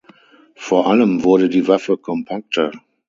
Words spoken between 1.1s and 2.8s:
wurde die Waffe kompakter.